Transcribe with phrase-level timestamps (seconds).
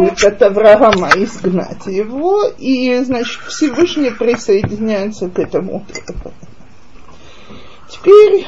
[0.00, 5.84] требует от Авраама изгнать его, и, значит, Всевышний присоединяется к этому.
[7.88, 8.46] Теперь,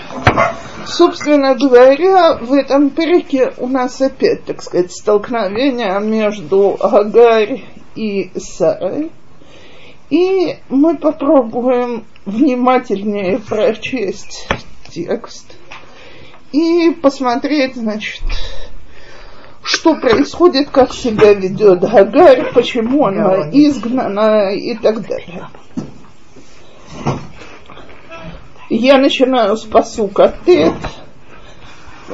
[0.87, 7.65] собственно говоря, в этом переке у нас опять, так сказать, столкновение между Агарь
[7.97, 9.11] и Сарой.
[10.11, 14.47] И мы попробуем внимательнее прочесть
[14.91, 15.57] текст
[16.53, 18.23] и посмотреть, значит,
[19.64, 25.48] что происходит, как себя ведет Гагарь, почему она изгнана и так далее.
[28.70, 30.74] Я начинаю с посука Тет.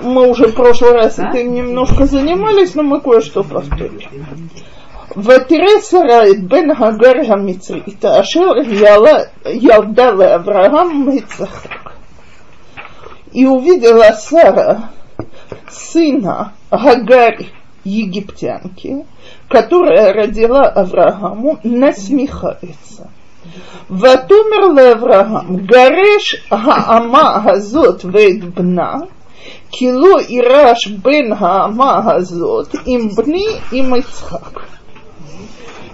[0.01, 4.01] Мы уже в прошлый раз этим немножко занимались, но мы кое-что повторим.
[5.17, 8.39] ותראה שרה את בן הגר המצרית, אשר
[9.45, 11.69] ילדה לאברהם מצחק.
[13.33, 14.89] И увидела Сара
[15.70, 17.46] сына Гагарь
[17.84, 19.06] египтянки,
[19.48, 23.10] которая родила Аврааму, насмехается.
[23.88, 29.08] Вот Ватумер Леврагам, Гареш Хаама Газот Вейт Бна,
[29.70, 33.94] Кило Ираш Бен Хаама Газот, Им Бни Им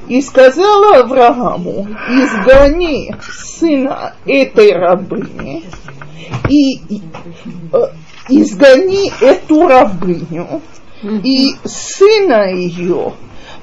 [0.08, 5.64] И сказала Аврааму, изгони сына этой рабыни,
[6.48, 6.80] и
[7.72, 7.86] э,
[8.27, 10.61] изгони эту рабыню
[11.03, 13.13] и сына ее,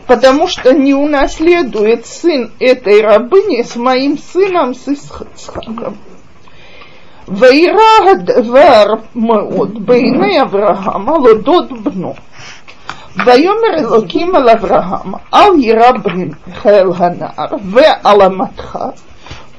[0.07, 5.97] потому что не унаследует сын этой рабыни с моим сыном, с Исхаком.
[7.29, 8.85] וירא הדבר
[9.17, 12.15] מאוד בעיני אברהם על אודות בנו.
[13.27, 18.79] ויאמר אלוקים אל אברהם, אל יירא בנך אל הנער ועל אמתך,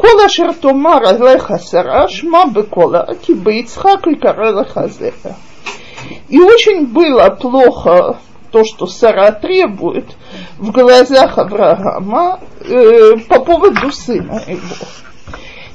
[0.02, 5.33] כל אשר תאמר עליך שרה, שמע בקולה, כי ביצחק יקרא לך זרע.
[6.30, 8.19] И очень было плохо
[8.52, 10.05] то, что Сара требует
[10.57, 14.85] в глазах Авраама э, по поводу сына его.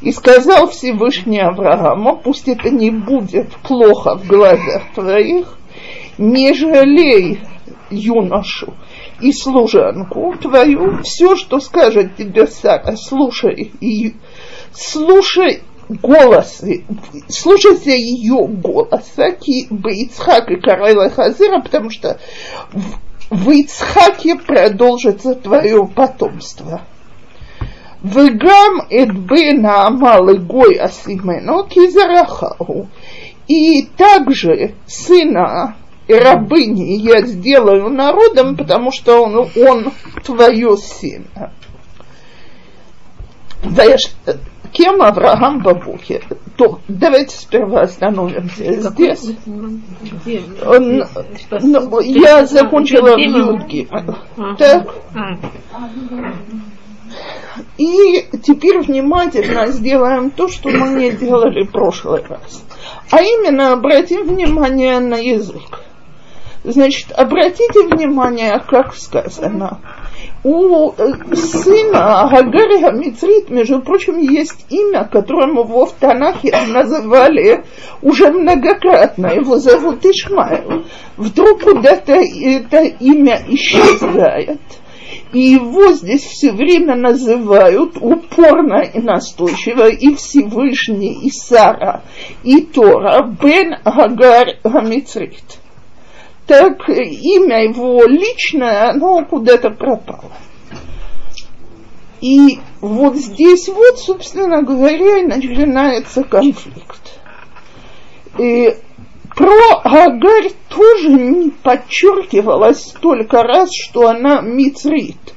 [0.00, 5.58] И сказал Всевышний Аврааму, пусть это не будет плохо в глазах твоих,
[6.18, 7.40] не жалей
[7.90, 8.74] юношу
[9.19, 14.15] и служанку твою, все, что скажет тебе Сара, слушай, и,
[14.71, 16.63] слушай голос,
[17.29, 22.19] слушайся ее голоса, Ицхак и Карайла Хазира, потому что
[22.71, 26.81] в, в Ицхаке продолжится твое потомство.
[28.03, 32.87] Вегам эдбена амалы гой асимену кизарахау.
[33.47, 35.75] И также сына
[36.13, 39.91] рабыни я сделаю народом, потому что он, он
[40.23, 41.51] твое сына.
[44.71, 46.21] Кем Авраам Бабухи?
[46.55, 49.31] То, давайте сперва остановимся здесь.
[50.65, 51.03] Он,
[51.61, 53.87] ну, я закончила в Юдге.
[54.57, 54.93] Так.
[57.77, 62.63] И теперь внимательно сделаем то, что мы не делали в прошлый раз.
[63.09, 65.86] А именно обратим внимание на язык.
[66.67, 69.79] Значит, обратите внимание, как сказано.
[70.43, 77.63] У э, сына Агари Хамицрит, между прочим, есть имя, которым его в Танахе называли
[78.01, 79.27] уже многократно.
[79.27, 80.83] Его зовут Ишмаил.
[81.15, 84.59] Вдруг куда-то это имя исчезает.
[85.31, 92.03] И его здесь все время называют упорно и настойчиво и Всевышний, и Сара,
[92.43, 95.59] и Тора, Бен Агар Хамицрит
[96.47, 100.31] так имя его личное, оно куда-то пропало.
[102.21, 107.19] И вот здесь вот, собственно говоря, и начинается конфликт.
[108.39, 108.75] И
[109.35, 115.17] про Агарь тоже не подчеркивалось столько раз, что она мицрит–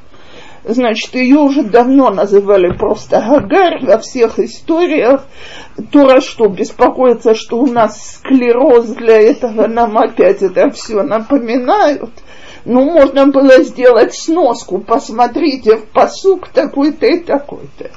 [0.65, 5.25] Значит, ее уже давно называли просто Агарь во всех историях.
[5.91, 12.11] Тора что, беспокоится, что у нас склероз для этого, нам опять это все напоминают.
[12.67, 17.91] Ну, можно было сделать сноску, посмотрите в посук такой-то и такой-то.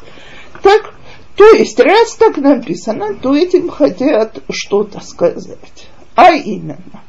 [0.62, 0.94] Так,
[1.36, 5.90] то есть, раз так написано, то этим хотят что-то сказать.
[6.16, 7.02] А именно,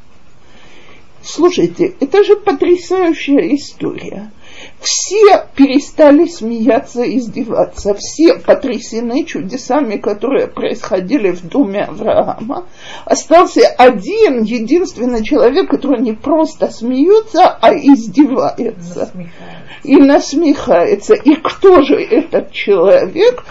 [1.22, 4.32] слушайте, это же потрясающая история–
[4.80, 7.94] все перестали смеяться и издеваться.
[7.94, 12.66] Все потрясены чудесами, которые происходили в доме Авраама.
[13.04, 19.10] Остался один, единственный человек, который не просто смеется, а издевается.
[19.14, 19.84] Насмехается.
[19.84, 21.14] И насмехается.
[21.14, 23.44] И кто же этот человек?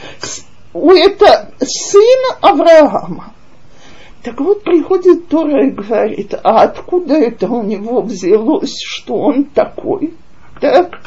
[0.73, 3.33] Это сын Авраама.
[4.23, 10.13] Так вот приходит Тора и говорит, а откуда это у него взялось, что он такой?
[10.63, 11.01] Так?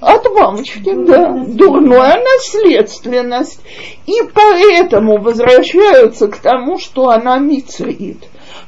[0.00, 1.32] От мамочки, да.
[1.46, 3.60] Дурная наследственность.
[4.06, 8.24] И поэтому возвращаются к тому, что она мицрит.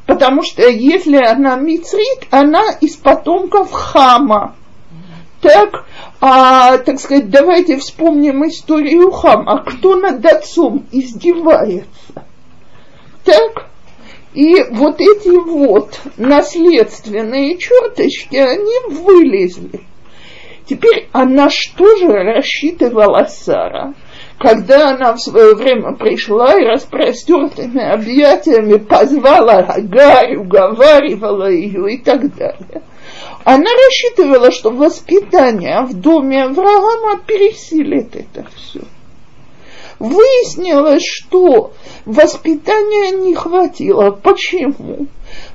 [0.07, 4.55] Потому что если она мицрит, она из потомков Хама.
[5.41, 5.87] Так,
[6.21, 9.65] а, так сказать, давайте вспомним историю Хама.
[9.65, 11.89] Кто над отцом издевается?
[13.25, 13.72] Так,
[14.35, 19.83] и вот эти вот наследственные черточки, они вылезли.
[20.67, 23.95] Теперь, а на что же рассчитывала Сара?
[24.39, 32.35] Когда она в свое время пришла и распростертыми объятиями позвала Агарь, уговаривала ее и так
[32.35, 32.83] далее.
[33.45, 38.82] Она рассчитывала, что воспитание в доме Авраама пересилит это все.
[40.03, 41.71] Выяснилось, что
[42.07, 44.11] воспитания не хватило.
[44.11, 45.07] Почему?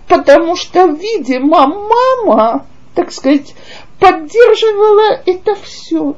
[0.07, 2.65] Потому что, видимо, мама,
[2.95, 3.53] так сказать,
[3.99, 6.15] поддерживала это все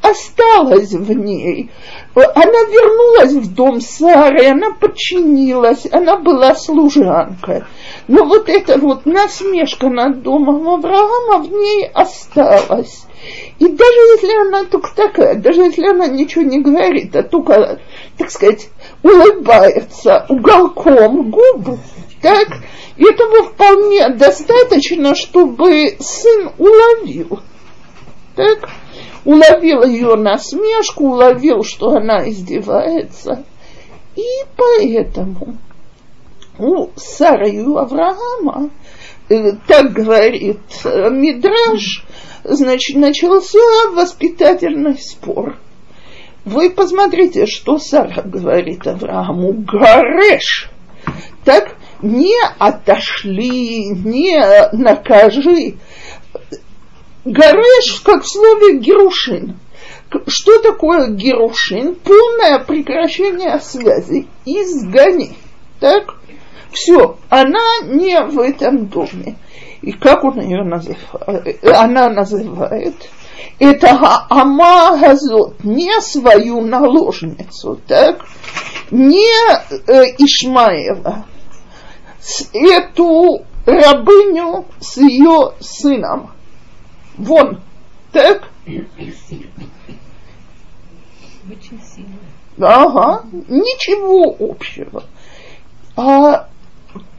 [0.00, 1.70] осталась в ней.
[2.14, 7.64] Она вернулась в дом Сары, она подчинилась, она была служанкой.
[8.06, 13.04] Но вот эта вот насмешка над домом Авраама в ней осталась.
[13.58, 17.80] И даже если она только такая, даже если она ничего не говорит, а только,
[18.16, 18.68] так сказать,
[19.02, 21.78] улыбается уголком губ,
[22.22, 22.48] так,
[22.96, 27.40] этого вполне достаточно, чтобы сын уловил.
[28.36, 28.68] Так,
[29.24, 33.44] уловил ее насмешку, уловил, что она издевается.
[34.16, 34.24] И
[34.56, 35.58] поэтому
[36.58, 38.70] у Сары и у Авраама,
[39.28, 42.04] так говорит Мидраш,
[42.44, 45.56] значит, начался воспитательный спор.
[46.44, 49.52] Вы посмотрите, что Сара говорит Аврааму.
[49.52, 50.70] Гареш.
[51.44, 54.40] Так не отошли, не
[54.72, 55.76] накажи.
[57.24, 59.58] Гареш, как в слове герушин.
[60.26, 61.94] Что такое герушин?
[61.96, 64.26] Полное прекращение связи.
[64.46, 65.36] Изгони.
[65.80, 66.17] Так?
[66.72, 69.36] Все, она не в этом доме.
[69.82, 71.64] И как он ее называет?
[71.64, 72.94] Она называет
[73.58, 78.24] это Ама Газот, не свою наложницу, так?
[78.90, 81.26] Не э, Ишмаева,
[82.52, 86.30] эту рабыню с ее сыном.
[87.16, 87.60] Вон,
[88.12, 88.48] так?
[88.66, 89.14] Очень
[91.82, 92.16] сильно.
[92.60, 95.04] Ага, ничего общего.
[95.96, 96.48] А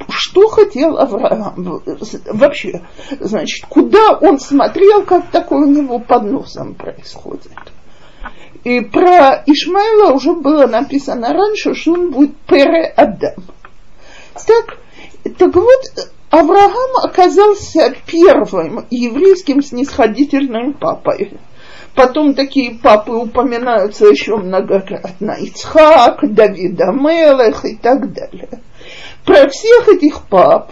[0.09, 1.81] что хотел Авраам?
[2.27, 2.81] Вообще,
[3.19, 7.51] значит, куда он смотрел, как такое у него под носом происходит?
[8.63, 13.43] И про Ишмаила уже было написано раньше, что он будет Пере Адам.
[14.45, 14.77] Так,
[15.37, 21.37] так вот, Авраам оказался первым еврейским снисходительным папой.
[21.95, 25.31] Потом такие папы упоминаются еще многократно.
[25.39, 28.49] Ицхак, Давид Амелех и так далее.
[29.29, 30.71] Про всех этих пап.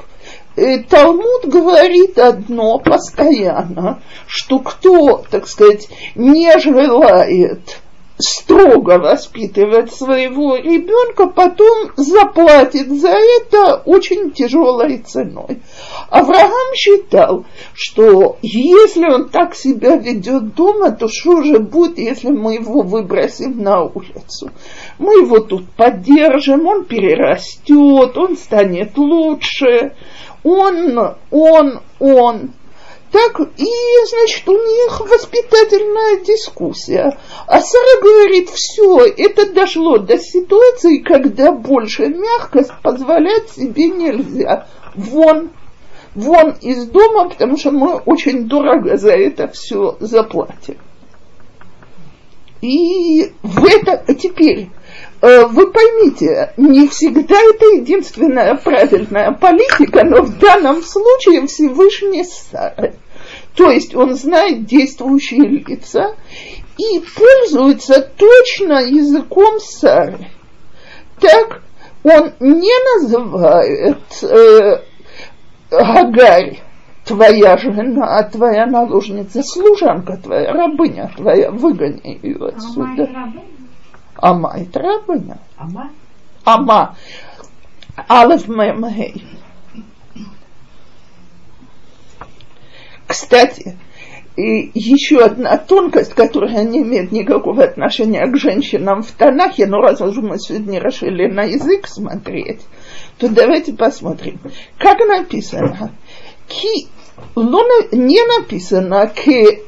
[0.56, 7.78] Э, Талмуд говорит одно постоянно, что кто, так сказать, не желает
[8.18, 15.62] строго воспитывать своего ребенка, потом заплатит за это очень тяжелой ценой.
[16.10, 22.56] Авраам считал, что если он так себя ведет дома, то что же будет, если мы
[22.56, 24.50] его выбросим на улицу?
[24.98, 29.94] Мы его тут поддержим, он перерастет, он станет лучше,
[30.44, 30.98] он,
[31.30, 32.52] он, он.
[33.12, 33.72] Так, и,
[34.10, 37.18] значит, у них воспитательная дискуссия.
[37.48, 44.68] А Сара говорит, все, это дошло до ситуации, когда больше мягкость позволять себе нельзя.
[44.96, 45.52] Вон,
[46.16, 50.78] вон из дома, потому что мы очень дорого за это все заплатим.
[52.62, 54.68] И в это теперь э,
[55.22, 62.94] вы поймите, не всегда это единственная правильная политика, но в данном случае Всевышний Сара.
[63.56, 66.16] То есть он знает действующие лица
[66.78, 70.28] и пользуется точно языком Сары.
[71.20, 71.64] Так
[72.04, 74.82] он не называет э,
[75.72, 76.60] Агарь
[77.06, 83.10] твоя жена, твоя наложница, служанка твоя, рабыня твоя, выгони ее отсюда.
[83.16, 83.57] А
[84.22, 85.40] мать рабыня.
[85.58, 85.92] Ама?
[86.44, 86.96] Ама.
[88.10, 89.26] Алеф Мемгей.
[93.08, 93.78] Кстати,
[94.36, 100.00] и еще одна тонкость, которая не имеет никакого отношения к женщинам в Танахе, но раз
[100.00, 102.62] уж мы сегодня решили на язык смотреть,
[103.18, 104.40] то давайте посмотрим.
[104.78, 105.92] Как написано?
[106.48, 106.88] כי
[107.36, 109.28] לא, не написано כי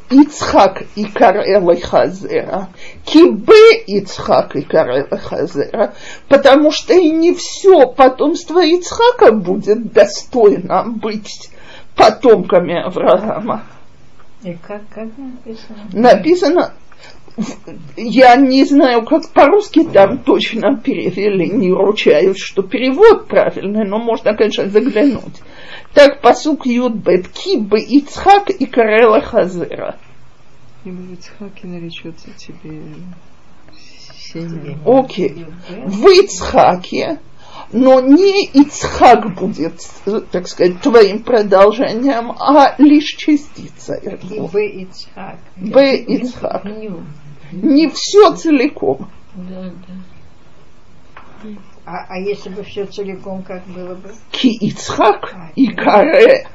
[0.10, 2.70] יצחק יקרא לך זרע,
[3.06, 5.94] כי ביצחק יקרא לך זרע,
[6.28, 11.50] потому что и не все потомство Ицхака будет достойно быть
[11.96, 13.64] потомками Авраама.
[14.44, 15.80] И как, как написано?
[15.92, 16.74] Написано,
[17.98, 24.36] я не знаю, как по-русски там точно перевели, не ручаюсь, что перевод правильный, но можно,
[24.36, 25.42] конечно, заглянуть.
[25.94, 29.98] Так посук Юдбет Кибы Ицхак и Карела Хазера.
[30.86, 32.82] И в Ицхаке наречется тебе
[34.32, 34.78] семя.
[34.86, 35.46] Окей.
[35.86, 37.20] В Ицхаке,
[37.72, 39.82] но не Ицхак будет,
[40.32, 44.48] так сказать, твоим продолжением, а лишь частица его.
[44.48, 45.40] Б Ицхак.
[45.58, 46.66] Б Ицхак.
[47.52, 49.10] Не все целиком.
[49.36, 49.94] Да, да.
[51.92, 54.12] А, а если бы все целиком, как было бы?
[54.30, 56.48] Ки Ицхак и Каре.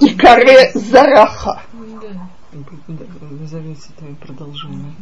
[0.00, 1.62] И Каре Зараха.
[2.86, 4.92] Назовется твое продолжение.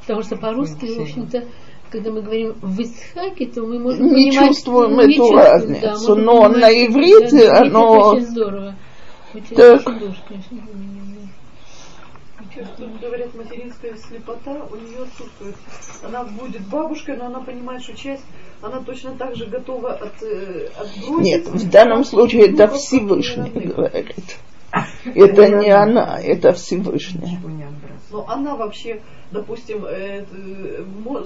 [0.00, 1.44] Потому что по-русски, в общем-то,
[1.90, 5.80] когда мы говорим в Исхаке, то мы можем Не понимать, чувствуем не эту чувствуем, разницу,
[5.82, 8.74] да, но понимать, на иврите да, оно- Очень здорово.
[9.34, 9.74] Очень, Так.
[9.86, 10.58] очень здорово, конечно,
[12.64, 15.54] Что говорят, материнская слепота у нее отсутствует.
[16.02, 18.24] Она будет бабушкой, но она понимает, что часть,
[18.62, 21.18] она точно так же готова от, э, отбросить.
[21.20, 23.74] Нет, в данном случае это Ну, Всевышний родных.
[23.76, 24.36] говорит.
[25.14, 26.52] Это не она, это
[27.68, 27.98] отбрасывай.
[28.10, 30.84] Но она вообще, допустим, э, э,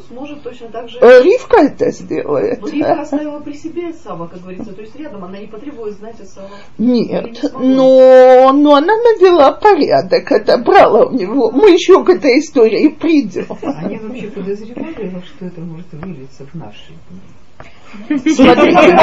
[0.08, 0.99] сможет точно так же...
[1.00, 2.61] Ривка это сделает.
[2.61, 6.20] Но Ривка оставила при себе Сава, как говорится, то есть рядом, она не потребует знать
[6.20, 6.50] о Сава.
[6.78, 11.50] Нет, но, но она навела порядок, отобрала у него.
[11.50, 13.46] Мы еще к этой истории придем.
[13.62, 17.41] Они вообще подозревали, что это может вылиться в наши дни.
[18.08, 18.96] Смотрите,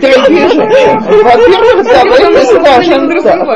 [0.00, 3.46] дорогие женщины, во-первых, давайте скажем так.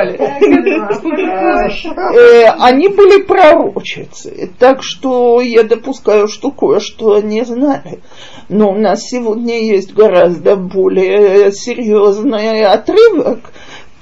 [2.14, 8.00] Э, Они были пророчицы, так что я допускаю, что кое-что они знали.
[8.49, 13.41] Но у нас сегодня есть гораздо более серьезный отрывок,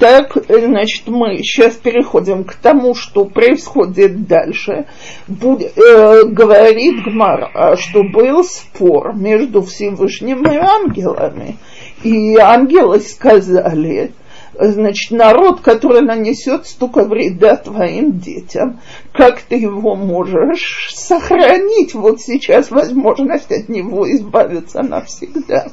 [0.01, 4.87] так, значит, мы сейчас переходим к тому, что происходит дальше.
[5.29, 11.59] Буд- э, говорит Гмара, что был спор между Всевышним и ангелами.
[12.03, 14.13] И ангелы сказали,
[14.59, 18.81] значит, народ, который нанесет столько вреда твоим детям,
[19.13, 21.93] как ты его можешь сохранить?
[21.93, 25.67] Вот сейчас возможность от него избавиться навсегда.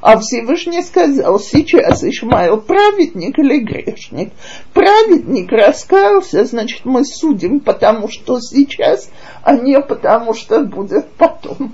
[0.00, 4.32] А Всевышний сказал, сейчас Ишмаил праведник или грешник?
[4.72, 9.10] Праведник раскаялся, значит, мы судим, потому что сейчас,
[9.42, 11.72] а не потому что будет потом.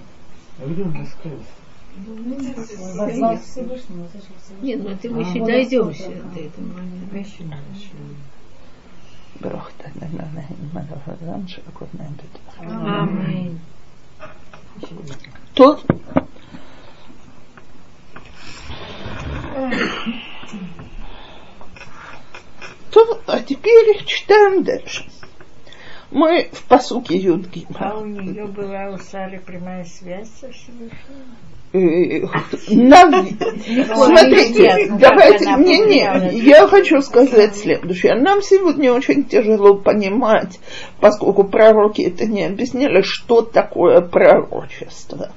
[0.59, 1.43] А где он рассказывает?
[4.63, 7.15] Нет, ну это мы еще дойдем еще до этого момента.
[7.15, 7.91] Вещи надо еще.
[9.41, 10.27] ברוך אתה ה'
[10.73, 12.59] מלך העולם שהכל נעים בדברך.
[12.61, 13.59] Аминь.
[15.55, 16.08] Тут То, а
[23.50, 25.06] Теперь читаем дальше.
[26.12, 27.76] Мы в посуке Юдгима.
[27.80, 30.92] А у нее была у Сары прямая связь со Всевышним?
[31.72, 32.26] Э,
[33.86, 38.16] Смотрите, давайте, не, не, я хочу сказать следующее.
[38.16, 40.60] Нам сегодня очень тяжело понимать,
[41.00, 45.32] поскольку пророки это не объясняли, что такое пророчество.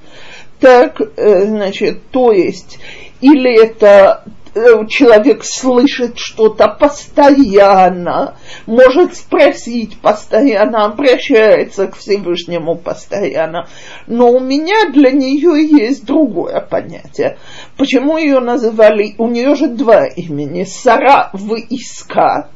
[0.58, 2.78] Так, э, значит, то есть,
[3.20, 13.68] или это человек слышит что-то постоянно, может спросить постоянно, обращается к Всевышнему постоянно.
[14.06, 17.38] Но у меня для нее есть другое понятие.
[17.76, 22.50] Почему ее называли, у нее же два имени, Сара в Иска.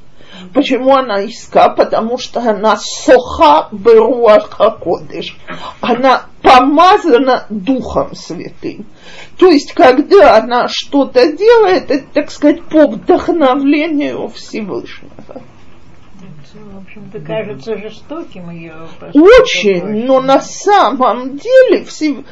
[0.54, 1.68] Почему она иска?
[1.70, 5.36] Потому что она соха беруаха кодыш.
[5.80, 8.86] Она помазана Духом Святым.
[9.38, 15.42] То есть, когда она что-то делает, это, так сказать, по вдохновлению Всевышнего.
[16.54, 22.24] В общем-то, кажется жестоким ее Очень, но на самом деле Всев-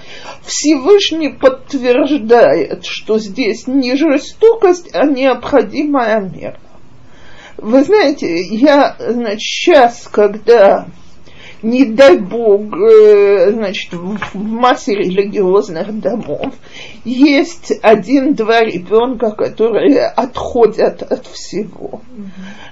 [0.43, 6.59] Всевышний подтверждает, что здесь не жестокость, а необходимая мера.
[7.65, 10.87] Вы знаете, я, значит, сейчас, когда,
[11.63, 16.53] не дай бог, э, значит, в в массе религиозных домов
[17.07, 22.03] есть один-два ребенка, которые отходят от всего.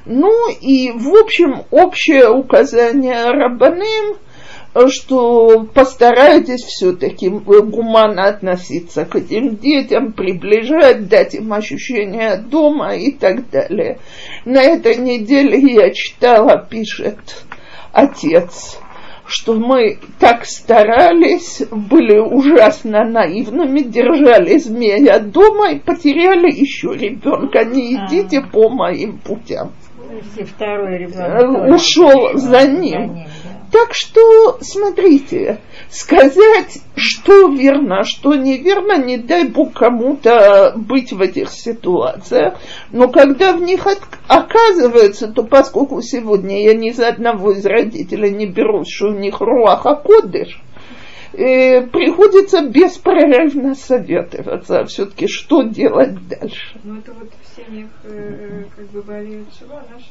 [0.05, 4.19] Ну и, в общем, общее указание Рабаным
[4.89, 13.51] что постарайтесь все-таки гуманно относиться к этим детям, приближать, дать им ощущение дома и так
[13.51, 13.99] далее.
[14.45, 17.45] На этой неделе я читала, пишет
[17.93, 18.79] отец,
[19.27, 27.65] что мы так старались, были ужасно наивными, держали змея дома и потеряли еще ребенка.
[27.65, 29.73] Не идите по моим путям.
[30.13, 33.25] Если второй ребенок Э, ушел за ним.
[33.73, 41.49] Так что, смотрите, сказать, что верно, что неверно, не дай бог кому-то быть в этих
[41.49, 42.59] ситуациях,
[42.91, 43.87] но когда в них
[44.29, 49.41] оказывается, то поскольку сегодня я ни за одного из родителей не берусь, что у них
[49.41, 50.61] руаха кодыш,
[51.33, 56.79] э, приходится беспрерывно советоваться все-таки, что делать дальше.
[56.85, 60.11] Ну это вот в семьях э, как бы болеют шива наши.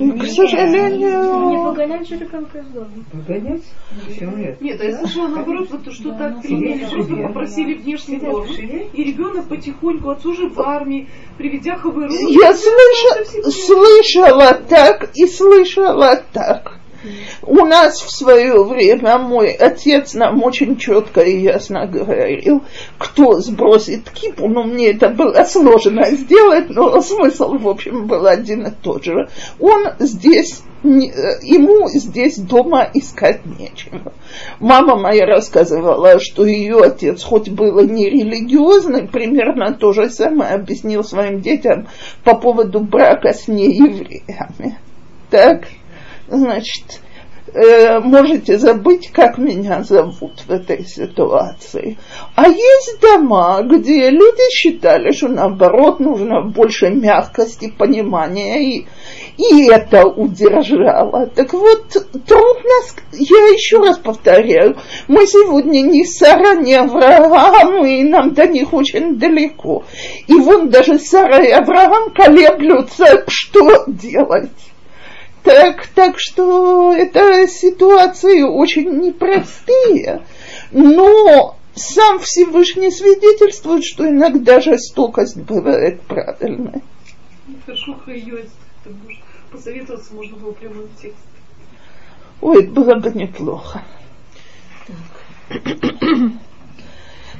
[0.00, 2.88] И, к сожалению, Не выгонять же ребенка из дома.
[3.12, 3.62] Выгонять?
[4.06, 4.60] Почему нет?
[4.60, 8.46] Нет, а я слышала наоборот, вот то, что так приняли, просто попросили внешний дом.
[8.46, 12.08] И ребенок потихоньку, отцу же в армии, приведя ХВРУ.
[12.10, 16.78] Я слыша- слышала так и слышала так.
[17.42, 22.62] У нас в свое время мой отец нам очень четко и ясно говорил,
[22.98, 28.66] кто сбросит кипу, но мне это было сложно сделать, но смысл, в общем, был один
[28.66, 29.28] и тот же.
[29.58, 34.12] Он здесь, ему здесь дома искать нечего.
[34.60, 41.02] Мама моя рассказывала, что ее отец, хоть был не религиозный, примерно то же самое объяснил
[41.02, 41.88] своим детям
[42.24, 44.78] по поводу брака с неевреями.
[45.30, 45.64] Так,
[46.32, 47.00] значит,
[47.54, 51.98] э, можете забыть, как меня зовут в этой ситуации.
[52.34, 58.86] А есть дома, где люди считали, что наоборот нужно больше мягкости, понимания, и,
[59.36, 61.26] и это удержало.
[61.26, 62.74] Так вот, трудно,
[63.12, 64.76] я еще раз повторяю,
[65.08, 69.84] мы сегодня не Сара, не Авраам, и нам до них очень далеко.
[70.26, 74.50] И вон даже Сара и Авраам колеблются, что делать.
[75.42, 80.22] Так, так что это ситуации очень непростые,
[80.70, 86.82] но сам Всевышний свидетельствует, что иногда жестокость бывает правильной.
[87.66, 88.44] Хорошо, ее
[89.50, 91.18] посоветоваться можно было прямо в текст.
[92.40, 93.82] Ой, было бы неплохо.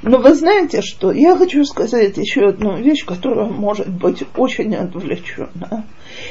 [0.02, 1.12] Но вы знаете что?
[1.12, 5.86] Я хочу сказать еще одну вещь, которая может быть очень отвлеченная.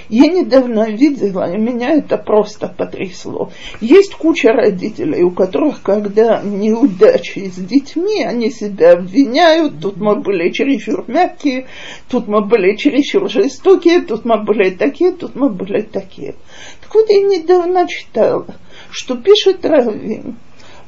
[0.09, 3.49] Я недавно видела, и меня это просто потрясло.
[3.79, 9.79] Есть куча родителей, у которых, когда неудачи с детьми, они себя обвиняют.
[9.81, 11.67] Тут мы были чересчур мягкие,
[12.09, 16.35] тут мы были чересчур жестокие, тут мы были такие, тут мы были такие.
[16.81, 18.47] Так вот, я недавно читала,
[18.91, 20.37] что пишет Равин,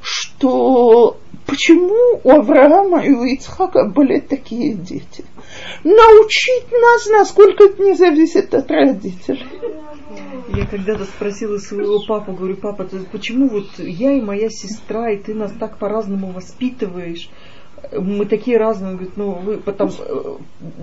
[0.01, 5.25] что почему у Авраама и у Ицхака были такие дети.
[5.83, 9.45] Научить нас, насколько это не зависит от родителей.
[10.55, 15.17] Я когда-то спросила своего папу, говорю, папа, ты почему вот я и моя сестра, и
[15.17, 17.29] ты нас так по-разному воспитываешь?
[17.91, 20.35] Мы такие разные, Он говорит, ну вы потом э,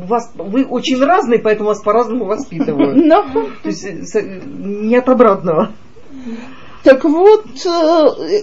[0.07, 2.97] вас вы очень разные, поэтому вас по-разному воспитывают.
[3.07, 3.23] Но,
[3.63, 5.73] То есть э, не от обратного.
[6.91, 8.43] Так вот, э,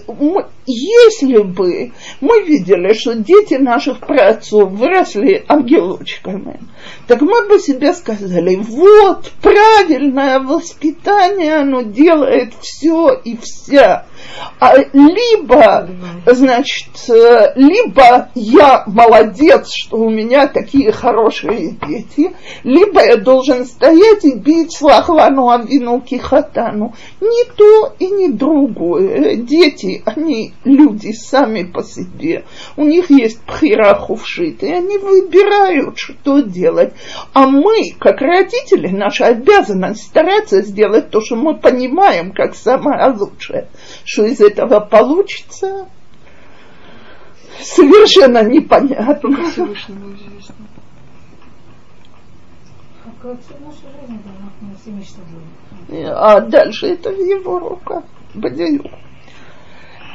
[0.64, 6.58] если бы мы видели, что дети наших праотцов выросли ангелочками,
[7.06, 14.06] так мы бы себе сказали, вот, правильное воспитание, оно делает все и вся.
[14.60, 15.88] А либо,
[16.26, 22.32] значит, э, либо я молодец, что у меня такие хорошие дети,
[22.64, 26.94] либо я должен стоять и бить слахвану авину кихатану.
[27.20, 29.36] Ни то и ни другое.
[29.36, 32.44] Дети, они люди сами по себе.
[32.76, 36.94] У них есть пхира хувшит, и они выбирают, что делать.
[37.32, 43.68] А мы, как родители, наша обязанность стараться сделать то, что мы понимаем, как самое лучшее.
[44.18, 45.86] Что из этого получится,
[47.60, 49.48] совершенно непонятно.
[49.48, 50.56] Всевышнему известно.
[56.16, 58.02] А дальше это в его руках.
[58.34, 58.90] Бадаю.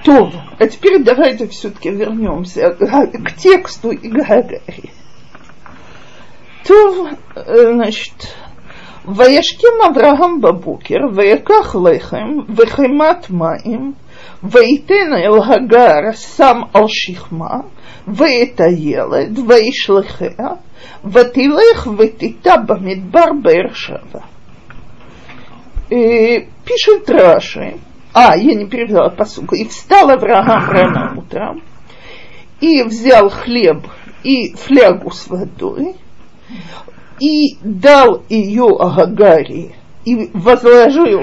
[0.04, 4.92] То, а теперь давайте все-таки вернемся к, тексту и Гагари.
[6.66, 8.36] То, э, значит,
[9.17, 13.93] וישכם אברהם בבוקר, ויקח לחם וחמת מים,
[14.43, 17.57] ויתן אל הגר שם על שכמה,
[18.09, 20.49] ואת הילד, וישלחיה,
[21.05, 24.21] ותלך ותיטע במדבר באר שבע.
[25.91, 27.79] Э, пишет Раши,
[28.13, 31.63] а, я не перевела посуку, и встал Авраам рано утром,
[32.61, 33.87] и взял хлеб
[34.23, 35.95] и флягу с водой,
[37.23, 39.75] и дал ее Агаре,
[40.05, 41.23] и возложил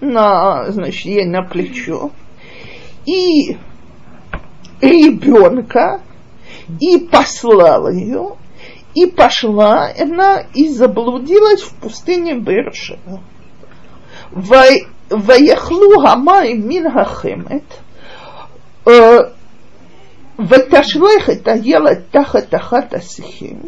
[0.00, 2.10] на, значит, ей на плечо,
[3.06, 3.56] и
[4.80, 6.00] ребенка,
[6.80, 8.36] и послал ее,
[8.94, 13.20] и пошла она и заблудилась в пустыне Бершева.
[15.10, 17.64] Ваяхлу гамай мин хахемет,
[20.38, 23.58] ותשלך את הילד תחת אחת השיחים,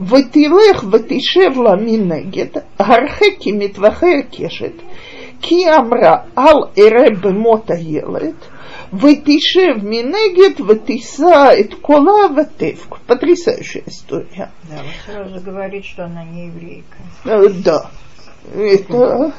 [0.00, 2.46] ותלך ותשב לה מנגד,
[2.78, 4.72] הרחק מטווחי הקשת,
[5.42, 8.34] כי אמרה אל אראה במות הילד,
[8.92, 12.94] ותשב מנגד ותישא את קולה ותבק.
[13.08, 14.50] Потрясающая история.
[14.68, 16.98] Да, вот сразу говорит, что она не еврейка.
[17.24, 17.90] Э, Да.
[18.54, 19.32] Это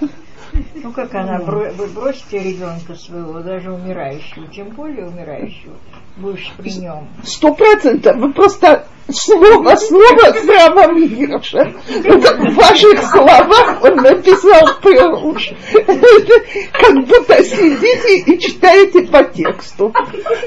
[0.74, 5.74] Ну как она, бро- вы бросите ребенка своего, даже умирающего, тем более умирающего,
[6.16, 7.08] будешь при нем.
[7.24, 8.16] сто процентов.
[8.16, 11.72] Вы просто слово слово здраво Мирша.
[11.86, 15.52] В ваших словах он написал пируш.
[16.72, 19.92] Как будто сидите и читаете по тексту.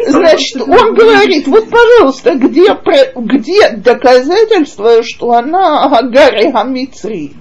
[0.08, 2.78] Значит, он говорит, вот, пожалуйста, где,
[3.16, 7.36] где доказательства, что она Агари Хамицрит?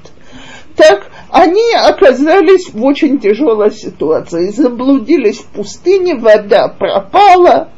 [0.76, 7.68] Так они оказались в очень тяжелой ситуации, заблудились в пустыне, вода пропала,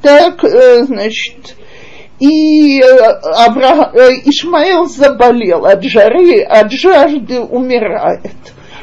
[0.00, 1.56] так, э, значит,
[2.20, 8.30] и э, Авра- э, Ишмаэл заболел от жары, от жажды умирает.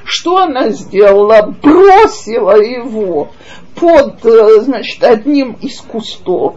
[0.03, 1.55] Что она сделала?
[1.61, 3.29] Бросила его
[3.75, 6.55] под, значит, одним из кустов,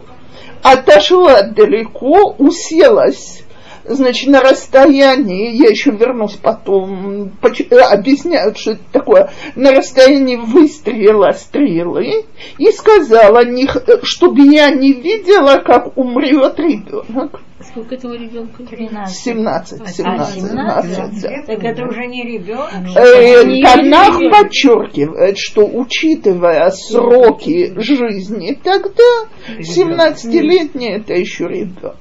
[0.61, 3.43] отошла далеко, уселась
[3.85, 11.31] значит, на расстоянии, я еще вернусь потом, э, объясняют, что это такое, на расстоянии выстрела
[11.31, 12.25] стрелы,
[12.57, 17.41] и сказала, не х- э, чтобы я не видела, как умрет ребенок.
[17.63, 18.63] Сколько этого ребенка?
[18.63, 19.15] 13.
[19.15, 21.29] 17, 17, 17, да.
[21.45, 22.71] Так это уже не ребенок.
[22.95, 29.27] Э, Танах подчеркивает, что учитывая сроки жизни, тогда
[29.59, 31.97] 17-летний это еще ребенок.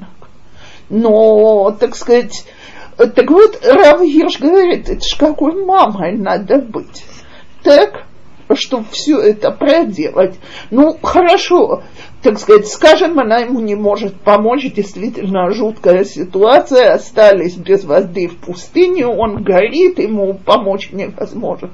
[0.90, 2.44] Но, так сказать,
[2.96, 7.05] так вот, Рав Гирш говорит, это ж какой мамой надо быть.
[7.62, 8.05] Так,
[8.55, 10.38] чтобы все это проделать.
[10.70, 11.85] Ну, хорошо,
[12.23, 18.37] так сказать, скажем, она ему не может помочь, действительно жуткая ситуация, остались без воды в
[18.37, 21.71] пустыне, он горит, ему помочь невозможно.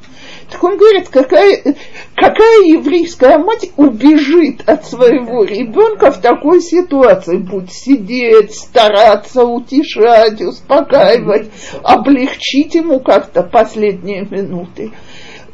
[0.50, 1.74] Так он говорит, какая,
[2.14, 11.50] какая еврейская мать убежит от своего ребенка в такой ситуации, будет сидеть, стараться утешать, успокаивать,
[11.82, 14.92] облегчить ему как-то последние минуты.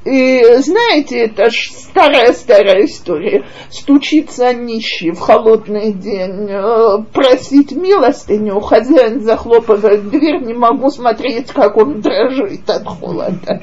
[0.04, 3.44] И знаете, это ж старая-старая история.
[3.70, 11.76] Стучиться нищий в холодный день, э, просить милостыню, хозяин захлопывает дверь, не могу смотреть, как
[11.76, 13.60] он дрожит от холода.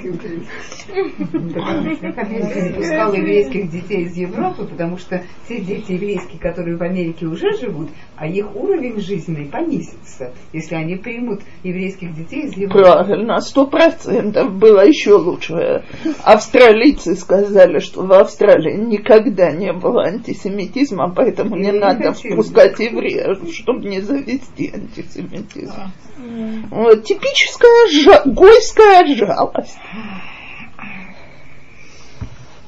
[0.93, 7.51] Не пускала еврейских детей из Европы, потому что те дети еврейские, которые в Америке уже
[7.57, 12.79] живут, а их уровень жизненный понизится, если они примут еврейских детей из Европы.
[12.83, 15.83] Правильно, сто процентов было еще лучше.
[16.23, 22.33] Австралийцы сказали, что в Австралии никогда не было антисемитизма, поэтому не Не надо хотели.
[22.33, 25.73] впускать евреев, чтобы не завести антисемитизм.
[26.71, 29.77] Вот, типическая жа- гойская жалость.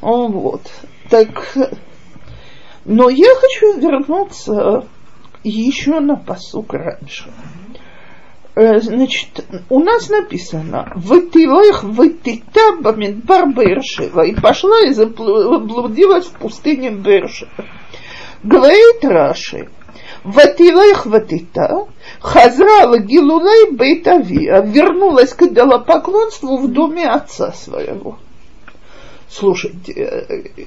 [0.01, 0.61] Вот.
[1.09, 1.55] Так,
[2.85, 4.85] но я хочу вернуться
[5.43, 7.31] еще на посук раньше.
[8.55, 16.91] Э, Значит, у нас написано «Вытилых вытита бамидбар Бершева» и пошла и заблудилась в пустыне
[16.91, 17.65] Бершева.
[18.43, 19.69] Говорит Раши,
[20.23, 21.87] Ватилех ватита,
[22.19, 28.17] хазра лагилулей бейтавия, вернулась к идолопоклонству в доме отца своего.
[29.31, 30.65] Слушайте, э,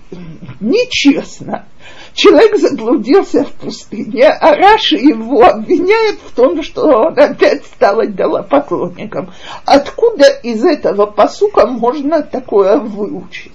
[0.61, 1.67] нечестно.
[2.15, 9.35] Человек заблудился в пустыне, а Раши его обвиняет в том, что он опять стал идолопоклонником.
[9.67, 13.53] Откуда из этого посука можно такое выучить?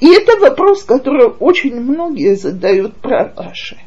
[0.00, 3.78] И это вопрос, который очень многие задают про Раши.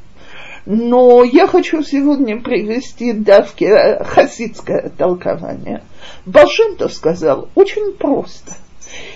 [0.66, 5.84] Но я хочу сегодня привести давки э, хасидское толкование.
[6.26, 8.54] Балшемтов сказал очень просто.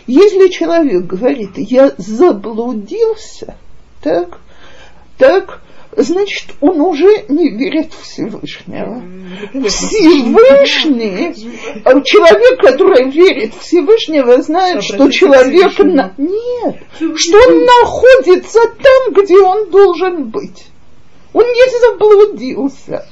[0.08, 3.56] Если человек говорит, я заблудился,
[4.02, 4.40] так,
[5.18, 5.62] так,
[5.96, 9.04] значит, он уже не верит в Всевышнего.
[9.68, 11.34] Всевышний,
[12.04, 15.78] человек, который верит в Всевышнего, знает, что человек...
[15.80, 16.14] На...
[16.18, 16.78] Нет,
[17.16, 20.66] что он находится там, где он должен быть.
[21.34, 23.06] Он не заблудился.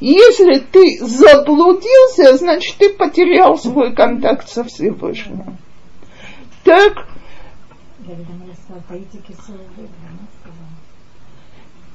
[0.00, 5.56] Если ты заблудился, значит, ты потерял свой контакт со Всевышним.
[6.62, 7.08] Так,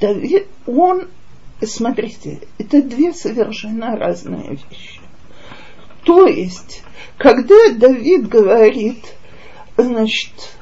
[0.01, 1.07] Давид, он,
[1.61, 4.99] смотрите, это две совершенно разные вещи.
[6.03, 6.83] То есть,
[7.17, 9.05] когда Давид говорит,
[9.77, 10.57] значит,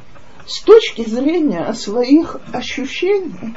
[0.45, 3.55] с точки зрения своих ощущений,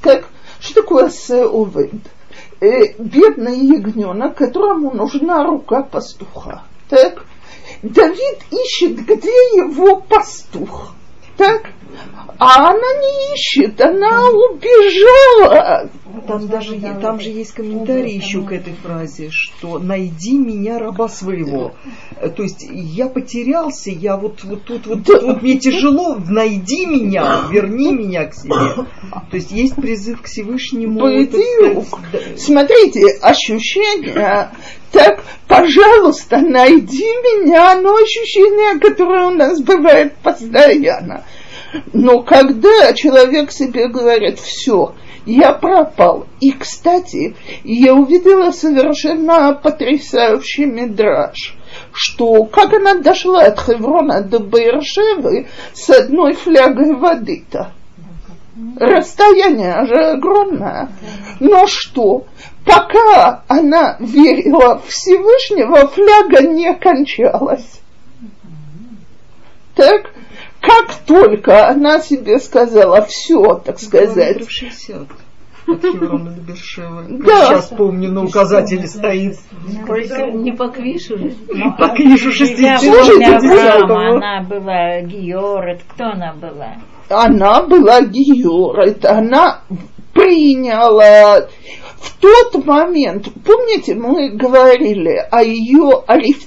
[0.00, 1.92] как, что такое сеовед?
[2.62, 6.62] Э, бедный ягненок, которому нужна рука пастуха.
[6.88, 7.24] Так?
[7.82, 10.94] Давид ищет, где его пастух.
[11.36, 11.70] Так?
[12.38, 15.88] А она не ищет, она убежала.
[16.26, 21.72] Там даже там же есть комментарий еще к этой фразе, что найди меня раба своего.
[22.20, 26.86] Э, то есть я потерялся, я вот вот тут вот, вот, вот мне тяжело, найди
[26.86, 28.86] меня, верни меня к себе.
[29.30, 31.00] То есть есть призыв к Всевышнему.
[31.00, 31.30] Сказать,
[32.12, 32.18] да.
[32.36, 34.50] Смотрите, ощущение
[34.92, 41.24] так, пожалуйста, найди меня, но ощущение, которое у нас бывает постоянно.
[41.92, 44.94] Но когда человек себе говорит, все,
[45.26, 46.26] я пропал.
[46.40, 51.56] И, кстати, я увидела совершенно потрясающий мидраж,
[51.92, 57.72] что как она дошла от Хеврона до Байершевы с одной флягой воды-то.
[58.78, 60.90] Расстояние же огромное.
[61.40, 62.26] Но что?
[62.66, 67.80] Пока она верила Всевышнего, фляга не кончалась.
[69.74, 70.10] Так?
[70.62, 74.38] Как только она себе сказала все, так сказать.
[75.66, 77.46] Да.
[77.46, 79.38] Сейчас помню, на указателе стоит.
[79.66, 81.34] Не поквиш уже.
[81.52, 82.46] Не поквиш уже
[84.16, 86.74] Она была Геор, кто она была?
[87.08, 89.60] Она была Геор, это она
[90.14, 91.46] приняла
[92.02, 96.02] в тот момент, помните, мы говорили о ее,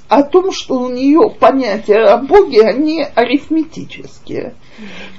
[0.09, 4.55] о том, что у нее понятия о Боге, они арифметические.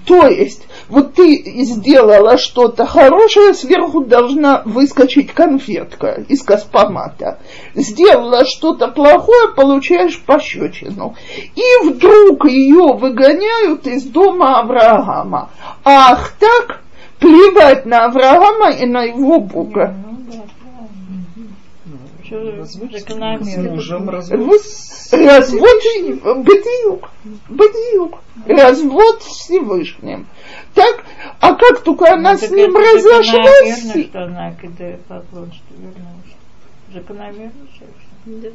[0.05, 7.39] То есть, вот ты сделала что-то хорошее, сверху должна выскочить конфетка из космомата.
[7.75, 11.17] Сделала что-то плохое, получаешь пощечину.
[11.55, 15.51] И вдруг ее выгоняют из дома Авраама.
[15.83, 16.83] Ах так,
[17.19, 19.95] плевать на Авраама и на его Бога.
[25.13, 25.83] Развод,
[26.45, 27.11] бедиюк,
[27.49, 30.27] бедиюк, развод Всевышним.
[30.75, 31.05] Так,
[31.41, 33.83] а как только она ну, с ним разошлась...
[33.83, 36.37] Закономерно, что она, когда поклон, что вернулась.
[36.93, 37.67] Закономерно,
[38.27, 38.49] да.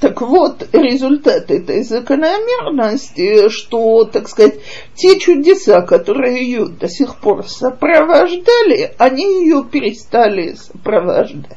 [0.00, 4.60] Так вот, результат этой закономерности, что, так сказать,
[4.94, 11.56] те чудеса, которые ее до сих пор сопровождали, они ее перестали сопровождать.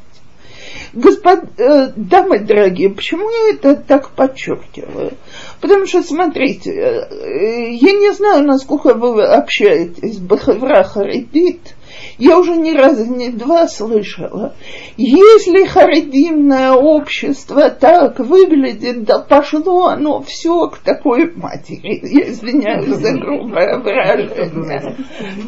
[0.95, 5.11] Господ, э, дамы дорогие, почему я это так подчеркиваю?
[5.59, 11.74] Потому что, смотрите, э, я не знаю, насколько вы общаетесь Бахавра Харидит,
[12.17, 14.55] я уже ни разу, ни два слышала.
[14.97, 21.99] Если харидимное общество так выглядит, да пошло оно все к такой матери.
[22.03, 24.95] Я извиняюсь за грубое выражение.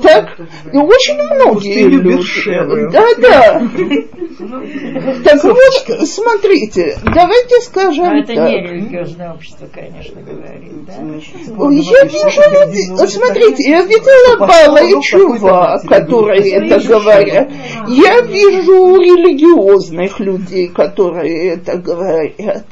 [0.01, 0.37] Так,
[0.73, 2.91] ну, очень многие люди.
[2.91, 3.61] Да, да.
[5.23, 8.49] Так вот, смотрите, давайте скажем Но это так.
[8.49, 10.93] не религиозное общество, конечно, говорит, да?
[10.97, 17.51] Я вижу людей, смотрите, я видела Бала и Чува, которые это говорят.
[17.87, 22.65] Я вижу религиозных людей, которые это говорят.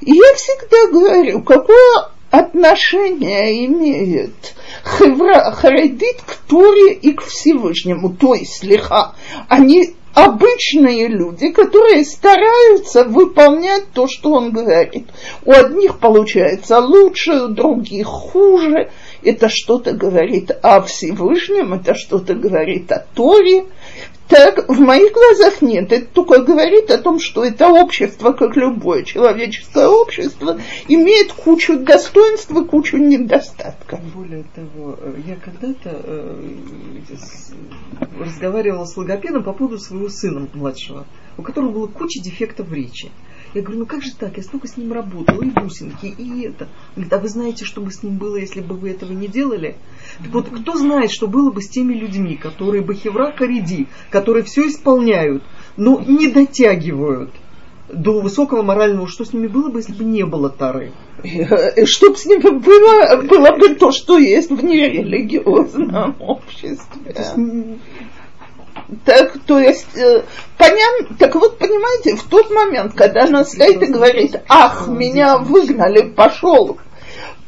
[0.00, 8.34] И я всегда говорю, какое отношение имеет Хевра Харидит к Торе и к Всевышнему, то
[8.34, 9.14] есть слегка.
[9.48, 15.08] Они обычные люди, которые стараются выполнять то, что он говорит.
[15.44, 18.90] У одних получается лучше, у других хуже
[19.28, 23.66] это что-то говорит о Всевышнем, это что-то говорит о Торе.
[24.26, 25.92] Так в моих глазах нет.
[25.92, 32.50] Это только говорит о том, что это общество, как любое человеческое общество, имеет кучу достоинств
[32.50, 34.00] и кучу недостатков.
[34.14, 36.42] Более того, я когда-то э,
[38.18, 43.10] разговаривала с логопедом по поводу своего сына младшего, у которого была куча дефектов в речи.
[43.54, 46.68] Я говорю, ну как же так, я столько с ним работала, и бусинки, и это.
[46.94, 49.76] Говорит, а вы знаете, что бы с ним было, если бы вы этого не делали?
[50.18, 54.44] Так вот, кто знает, что было бы с теми людьми, которые бы хевра хариди, которые
[54.44, 55.42] все исполняют,
[55.76, 57.30] но не дотягивают
[57.92, 60.92] до высокого морального, что с ними было бы, если бы не было Тары?
[61.22, 67.14] И Чтоб с ними было, было бы то, что есть в нерелигиозном обществе.
[69.04, 70.22] Так, то есть, э,
[70.56, 76.08] понятно, так вот, понимаете, в тот момент, когда она стоит и говорит, ах, меня выгнали,
[76.08, 76.78] пошел,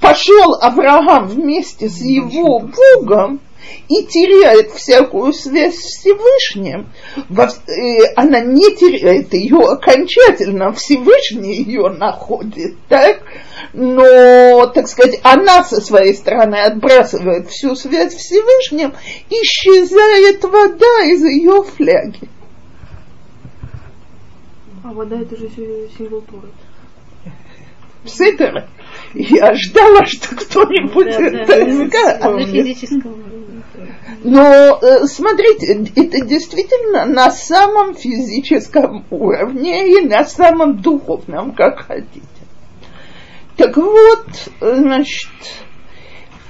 [0.00, 3.40] пошел Авраам вместе с его Богом,
[3.88, 12.74] и теряет всякую связь с Всевышним, э, она не теряет ее окончательно, Всевышний ее находит,
[12.88, 13.22] так?
[13.72, 18.94] но, так сказать, она со своей стороны отбрасывает всю связь с Всевышним,
[19.28, 22.28] исчезает вода из ее фляги.
[24.82, 25.48] А вода это же
[25.96, 26.48] символ Торы.
[28.04, 28.66] Пситер.
[29.14, 32.20] Я ждала, что кто-нибудь Да, да, это скажет.
[32.22, 33.39] На физическом уровне.
[34.22, 42.22] Но э, смотрите, это действительно на самом физическом уровне и на самом духовном, как хотите.
[43.56, 44.26] Так вот,
[44.60, 45.28] значит,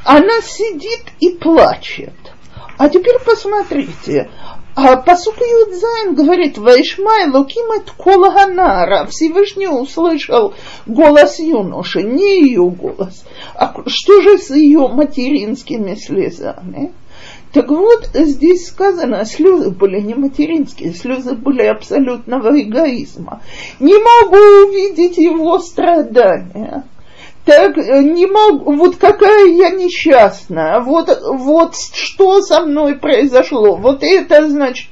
[0.05, 2.15] она сидит и плачет.
[2.79, 4.31] А теперь посмотрите,
[4.75, 9.07] а посук Юдзайн говорит, Вайшмай луким et кол ганара.
[9.07, 10.55] Всевышний услышал
[10.87, 13.25] голос юноши, не ее голос.
[13.55, 16.95] А что же с ее материнскими слезами?
[17.53, 23.43] Так вот, здесь сказано, слезы были не материнские, слезы были абсолютного эгоизма.
[23.81, 26.85] Не могу увидеть его страдания
[27.45, 34.03] так э, не могу, вот какая я несчастная, вот, вот что со мной произошло, вот
[34.03, 34.89] это значит,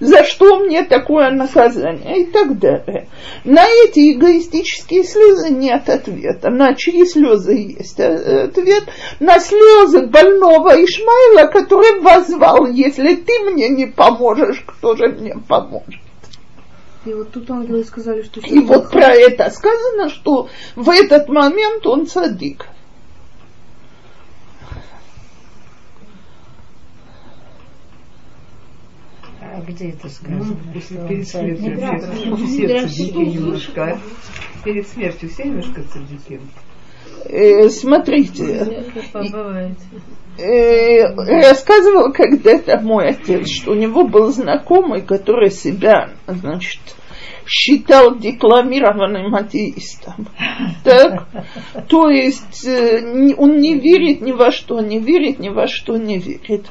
[0.00, 3.08] за что мне такое наказание и так далее.
[3.44, 8.84] На эти эгоистические слезы нет ответа, на чьи слезы есть э, ответ,
[9.20, 16.00] на слезы больного Ишмаила, который возвал, если ты мне не поможешь, кто же мне поможет.
[17.04, 18.40] И вот тут ангелы сказали, что...
[18.40, 22.68] И вот про это сказано, что в этот момент он садик.
[29.40, 30.56] А где это сказано?
[30.74, 33.98] Ну, Что перед смертью все, все цадики немножко.
[34.64, 36.40] Перед смертью все немножко цадики.
[37.24, 38.84] Э, смотрите,
[40.38, 46.80] э, рассказывал когда-то мой отец, что у него был знакомый, который себя, значит,
[47.46, 50.28] считал декламированным атеистом.
[50.84, 51.26] Так?
[51.88, 55.96] То есть э, не- он не верит ни во что, не верит ни во что,
[55.96, 56.66] не верит.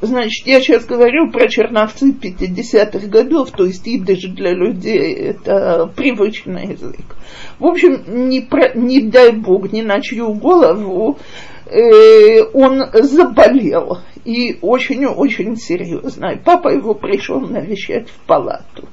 [0.00, 6.72] Значит, я сейчас говорю про черновцы 50-х годов, то есть идыш для людей это привычный
[6.72, 7.16] язык.
[7.58, 11.18] В общем, не, про, не дай бог, ни на чью голову
[11.66, 16.32] э, он заболел и очень-очень серьезно.
[16.32, 18.88] И папа его пришел навещать в палату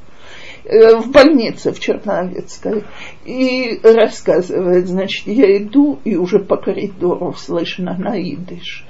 [0.65, 2.83] в больнице в Черновецкой
[3.25, 8.85] и рассказывает, значит, я иду и уже по коридору слышно на идыш.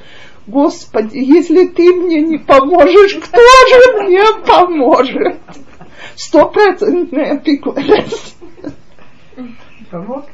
[0.45, 5.39] Господи, если ты мне не поможешь, кто же мне поможет?
[6.15, 8.35] Стопроцентная пикуляция.
[9.89, 10.25] Помог?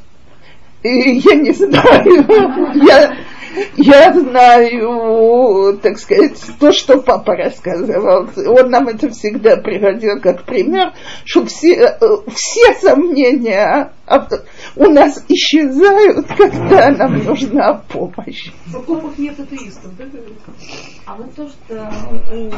[0.84, 2.26] И я не знаю,
[2.76, 3.18] я,
[3.76, 8.30] я знаю, так сказать, то, что папа рассказывал.
[8.48, 10.94] Он нам это всегда приводил как пример,
[11.26, 11.98] что все,
[12.34, 13.92] все сомнения
[14.78, 18.52] у нас исчезают, когда нам нужна помощь.
[18.68, 20.06] В окопах нет атеистов, да?
[21.06, 21.92] А вот то, что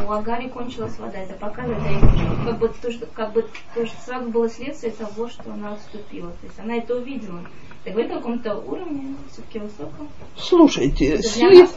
[0.07, 2.01] у Агари кончилась вода, это показывает,
[2.45, 6.29] как бы то, что, как бы то, что сразу было следствие того, что она отступила.
[6.29, 7.39] То есть она это увидела.
[7.83, 10.07] Так говорит о каком-то уровне, все-таки высоком.
[10.37, 11.69] Слушайте, Это след-.